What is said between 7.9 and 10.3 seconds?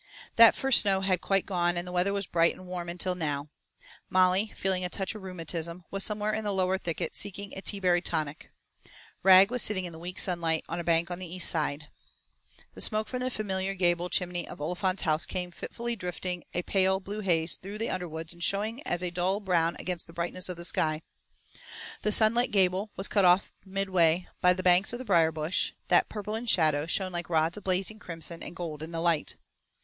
tonic. Rag was sitting in the weak